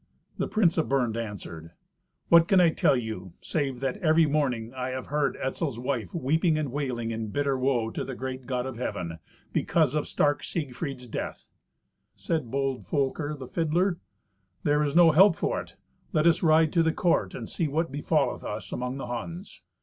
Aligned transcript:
The 0.39 0.47
prince 0.47 0.79
of 0.79 0.89
Bern 0.89 1.15
answered, 1.15 1.73
"What 2.29 2.47
can 2.47 2.59
I 2.59 2.71
tell 2.71 2.95
you, 2.95 3.33
save 3.39 3.81
that 3.81 3.97
every 3.97 4.25
morning 4.25 4.73
I 4.73 4.89
have 4.89 5.05
heard 5.13 5.37
Etzel's 5.39 5.77
wife 5.77 6.11
weeping 6.11 6.57
and 6.57 6.71
wailing 6.71 7.11
in 7.11 7.27
bitter 7.27 7.55
woe 7.55 7.91
to 7.91 8.03
the 8.03 8.15
great 8.15 8.47
God 8.47 8.65
of 8.65 8.77
Heaven, 8.77 9.19
because 9.53 9.93
of 9.93 10.07
stark 10.07 10.43
Siegfried's 10.43 11.07
death?" 11.07 11.45
Said 12.15 12.49
bold 12.49 12.87
Folker, 12.87 13.35
the 13.37 13.47
fiddler, 13.47 13.99
"There 14.63 14.81
is 14.83 14.95
no 14.95 15.11
help 15.11 15.35
for 15.35 15.61
it. 15.61 15.75
Let 16.13 16.25
us 16.25 16.41
ride 16.41 16.73
to 16.73 16.81
the 16.81 16.93
court 16.93 17.35
and 17.35 17.47
see 17.47 17.67
what 17.67 17.91
befalleth 17.91 18.43
us 18.43 18.71
among 18.71 18.97
the 18.97 19.05
Huns." 19.05 19.61